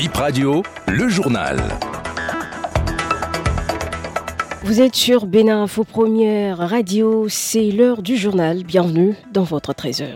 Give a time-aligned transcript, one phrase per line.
[0.00, 1.58] Bip Radio, le journal.
[4.62, 8.64] Vous êtes sur Bénin Info Première Radio, c'est l'heure du journal.
[8.64, 10.06] Bienvenue dans votre 13h.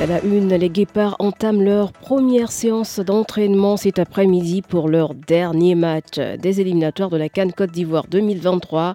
[0.00, 5.74] À la une, les Guépards entament leur première séance d'entraînement cet après-midi pour leur dernier
[5.74, 8.94] match des éliminatoires de la Cannes Côte d'Ivoire 2023.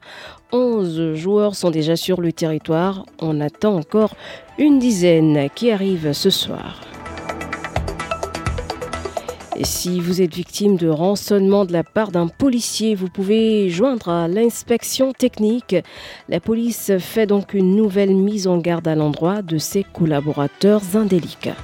[0.54, 3.06] 11 joueurs sont déjà sur le territoire.
[3.20, 4.16] On attend encore
[4.58, 6.80] une dizaine qui arrivent ce soir.
[9.64, 14.28] Si vous êtes victime de rançonnement de la part d'un policier, vous pouvez joindre à
[14.28, 15.76] l'inspection technique.
[16.30, 21.58] La police fait donc une nouvelle mise en garde à l'endroit de ses collaborateurs indélicats.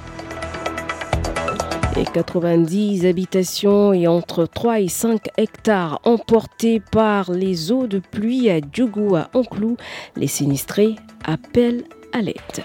[1.96, 8.50] Et 90 habitations et entre 3 et 5 hectares emportés par les eaux de pluie
[8.50, 9.76] à Djougou à Anclou.
[10.16, 12.64] Les sinistrés appellent à l'aide.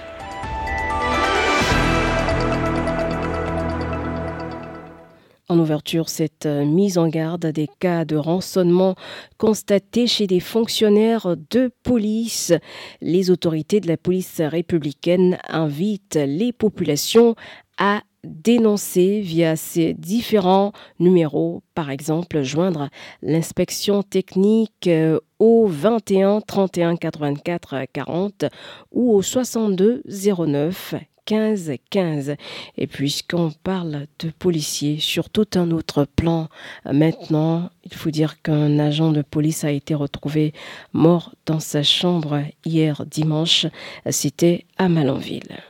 [5.50, 8.94] En ouverture, cette euh, mise en garde des cas de rançonnement
[9.40, 12.54] constatés chez des fonctionnaires de police.
[13.02, 17.34] Les autorités de la police républicaine invitent les populations
[17.80, 22.90] à dénoncer via ces différents numéros, par exemple joindre
[23.24, 28.46] l'inspection technique euh, au 21 31 84 40
[28.92, 30.94] ou au 62 09
[31.30, 32.36] 15 15.
[32.78, 36.48] Et puisqu'on parle de policiers sur tout un autre plan,
[36.92, 40.54] maintenant, il faut dire qu'un agent de police a été retrouvé
[40.92, 43.68] mort dans sa chambre hier dimanche.
[44.10, 45.69] C'était à Malanville.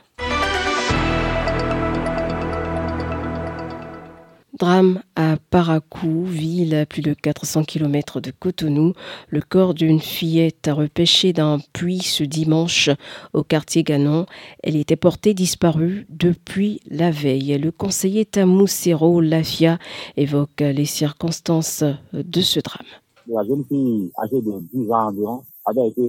[4.60, 8.92] Drame à Parakou, ville à plus de 400 km de Cotonou.
[9.30, 12.90] Le corps d'une fillette a repêché d'un puits ce dimanche
[13.32, 14.26] au quartier Ganon.
[14.62, 17.56] Elle était portée disparue depuis la veille.
[17.56, 19.78] Le conseiller Tamoussero Lafia
[20.18, 22.86] évoque les circonstances de ce drame.
[23.28, 26.06] La jeune fille âgée de 10 ans environ avait été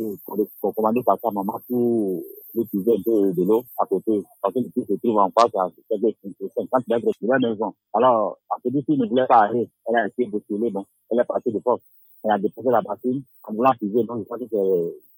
[0.75, 2.21] commandée par sa maman pour
[2.53, 4.23] puiser un peu de l'eau à côté.
[4.41, 7.73] Parce que puits se trouve en face à 50 mètres de la maison.
[7.93, 11.25] Alors, parce que fille ne voulait pas aller, elle a été bousculée, bon, elle est
[11.25, 11.81] partie de force.
[12.23, 14.45] Elle a déposé la bassine en voulant puiser, donc je crois que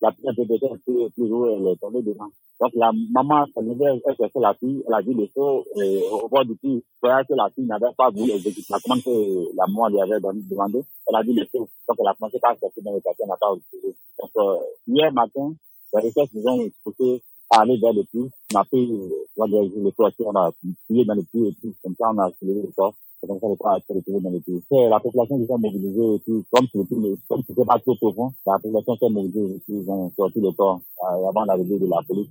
[0.02, 2.30] la un peu un peu plus haut, elle est tombée dedans.
[2.62, 6.46] Donc la maman, elle elle cherchait la fille, elle a vu le et au bord
[6.46, 9.90] du puits, croyait que la fille n'avait pas voulu exécuter la commande que la maman
[9.90, 10.82] lui avait demandé.
[11.08, 13.36] Elle a vu le saut, donc elle a commencé par chercher dans le quartier, n'a
[13.36, 14.58] pas Donc euh,
[14.88, 15.54] hier matin,
[15.94, 18.30] les recherches nous ont poussé à aller vers le puits.
[18.54, 20.52] On a fait le clocher, on a
[20.88, 22.94] fouillé dans le puits et puis comme ça on a soulevé le corps.
[23.22, 24.64] C'est comme ça corps a été retrouvé dans le puits.
[24.70, 28.34] C'est la population qui s'est mobilisée et puis comme c'est comme c'était pas trop profond,
[28.46, 31.88] la population s'est mobilisée et puis ils ont sorti le corps euh, avant l'arrivée de
[31.88, 32.30] la police.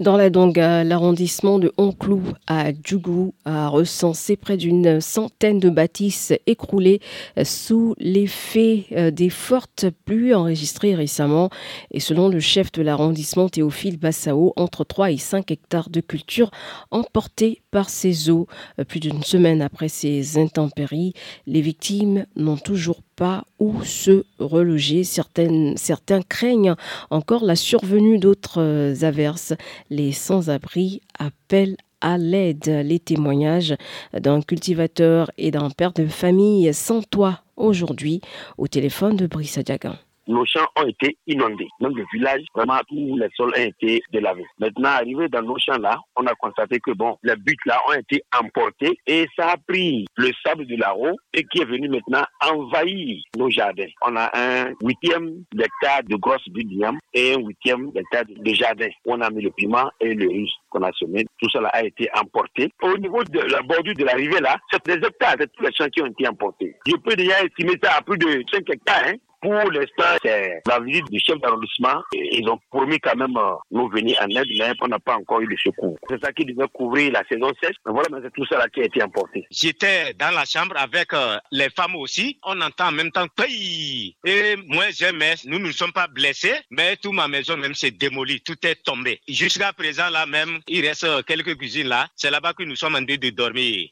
[0.00, 6.32] Dans la Donga, l'arrondissement de Onclou à Djougou a recensé près d'une centaine de bâtisses
[6.48, 7.00] écroulées
[7.44, 11.48] sous l'effet euh, des fortes pluies enregistrées récemment.
[11.92, 16.50] Et selon le chef de l'arrondissement Théophile Bassao, entre 3 et 5 hectares de culture
[16.90, 18.46] emportés par ces eaux.
[18.78, 21.12] Euh, plus d'une semaine après ces intempéries,
[21.48, 25.02] les victimes n'ont toujours pas où se reloger.
[25.02, 26.76] Certains craignent
[27.10, 29.54] encore la survenue d'autres euh, averses.
[29.90, 32.68] Les sans-abri appellent à l'aide.
[32.84, 33.74] Les témoignages
[34.12, 38.20] d'un cultivateur et d'un père de famille sans toit aujourd'hui
[38.56, 39.96] au téléphone de Brice Diagan
[40.26, 41.68] nos champs ont été inondés.
[41.80, 44.46] Même le village, vraiment, tous les sols ont été délavés.
[44.58, 48.22] Maintenant, arrivé dans nos champs-là, on a constaté que, bon, les buts là ont été
[48.38, 52.24] emportés et ça a pris le sable de la roue et qui est venu maintenant
[52.42, 53.86] envahir nos jardins.
[54.02, 56.70] On a un huitième d'hectare de grosses buttes
[57.12, 58.88] et un huitième d'hectare de jardin.
[59.06, 61.24] On a mis le piment et le riz qu'on a semé.
[61.40, 62.70] Tout cela a été emporté.
[62.82, 65.88] Au niveau de la bordure de l'arrivée là, c'est des hectares, c'est tous les champs
[65.88, 66.74] qui ont été emportés.
[66.86, 69.14] Je peux déjà estimer ça à plus de 5 hectares, hein.
[69.44, 72.02] Pour l'instant, c'est la visite du chef d'arrondissement.
[72.14, 75.42] Ils ont promis quand même euh, nous venir en aide, mais on n'a pas encore
[75.42, 75.98] eu le secours.
[76.08, 77.76] C'est ça qui devait couvrir la saison sèche.
[77.84, 79.46] Mais voilà, c'est tout ça qui a été emporté.
[79.50, 82.38] J'étais dans la chambre avec euh, les femmes aussi.
[82.42, 84.16] On entend en même temps pays.
[84.24, 88.40] Et moi, j'aimais, nous ne sommes pas blessés, mais toute ma maison même s'est démolie.
[88.40, 89.20] Tout est tombé.
[89.28, 92.08] Jusqu'à présent, là même, il reste euh, quelques cuisines là.
[92.16, 93.90] C'est là-bas que nous sommes en train de dormir.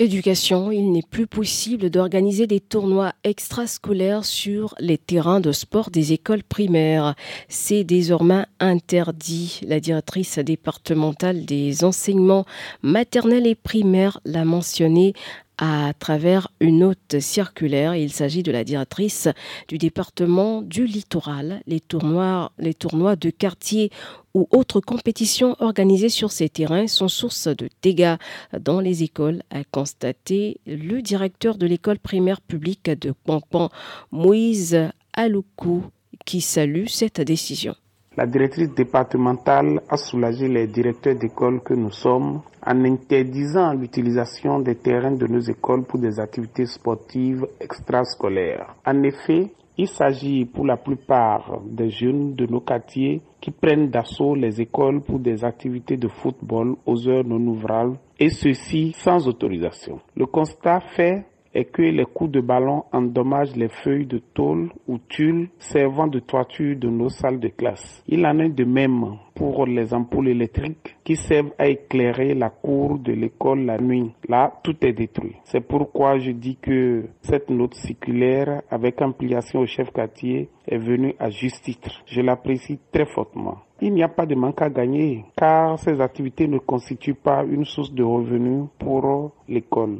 [0.00, 6.12] Éducation, il n'est plus possible d'organiser des tournois extrascolaires sur les terrains de sport des
[6.12, 7.16] écoles primaires.
[7.48, 9.58] C'est désormais interdit.
[9.66, 12.46] La directrice départementale des enseignements
[12.80, 15.14] maternels et primaires l'a mentionné
[15.58, 17.94] à travers une note circulaire.
[17.94, 19.28] Il s'agit de la directrice
[19.66, 21.60] du département du littoral.
[21.66, 23.90] Les tournois, les tournois de quartier
[24.34, 28.16] ou autres compétitions organisées sur ces terrains sont source de dégâts
[28.58, 33.70] dans les écoles, a constaté le directeur de l'école primaire publique de Pampan,
[34.12, 34.78] Moïse
[35.12, 35.84] Aloukou,
[36.24, 37.74] qui salue cette décision.
[38.18, 44.74] La directrice départementale a soulagé les directeurs d'école que nous sommes en interdisant l'utilisation des
[44.74, 48.74] terrains de nos écoles pour des activités sportives extrascolaires.
[48.84, 54.34] En effet, il s'agit pour la plupart des jeunes de nos quartiers qui prennent d'assaut
[54.34, 60.00] les écoles pour des activités de football aux heures non ouvrables et ceci sans autorisation.
[60.16, 61.24] Le constat fait
[61.58, 66.20] et que les coups de ballon endommagent les feuilles de tôle ou tulle servant de
[66.20, 68.00] toiture de nos salles de classe.
[68.06, 73.00] Il en est de même pour les ampoules électriques qui servent à éclairer la cour
[73.00, 74.12] de l'école la nuit.
[74.28, 75.34] Là, tout est détruit.
[75.42, 81.16] C'est pourquoi je dis que cette note circulaire avec ampliation au chef quartier est venue
[81.18, 81.90] à juste titre.
[82.06, 83.58] Je l'apprécie très fortement.
[83.80, 87.64] Il n'y a pas de manque à gagner car ces activités ne constituent pas une
[87.64, 89.98] source de revenus pour l'école.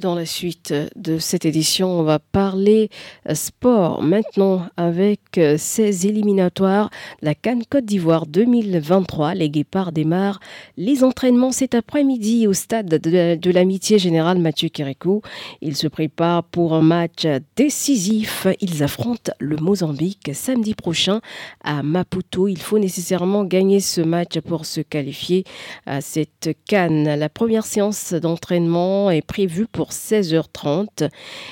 [0.00, 2.88] Dans la suite de cette édition, on va parler
[3.28, 6.88] euh, sport maintenant avec euh, ces éliminatoires.
[7.20, 10.40] La Cannes Côte d'Ivoire 2023, les Guépards démarrent
[10.78, 15.20] les entraînements cet après-midi au stade de l'amitié générale Mathieu Kérékou.
[15.60, 17.26] Ils se préparent pour un match
[17.56, 18.46] décisif.
[18.60, 21.20] Ils affrontent le Mozambique samedi prochain
[21.62, 22.48] à Maputo.
[22.48, 25.44] Il faut nécessairement gagner ce match pour se qualifier
[25.84, 27.16] à cette Cannes.
[27.16, 31.08] La première séance d'entraînement est prévue pour 16h30.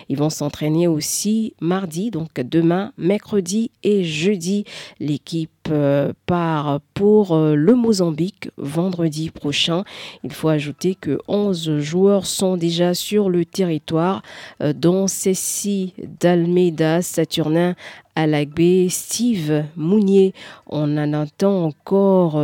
[0.08, 4.64] Ils vont s'entraîner aussi mardi, donc demain, mercredi et jeudi.
[5.00, 9.84] L'équipe euh, part pour euh, le Mozambique vendredi prochain.
[10.24, 14.22] Il faut ajouter que 11 joueurs sont déjà sur le territoire,
[14.62, 17.74] euh, dont Cécile d'Almeida, Saturnin
[18.18, 20.34] Alagbe, Steve Mounier.
[20.66, 22.42] On en attend encore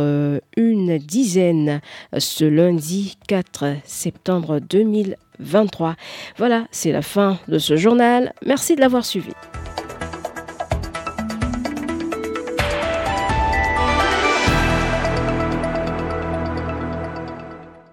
[0.55, 1.81] une dizaine
[2.17, 5.95] ce lundi 4 septembre 2023.
[6.37, 8.31] Voilà, c'est la fin de ce journal.
[8.45, 9.31] Merci de l'avoir suivi.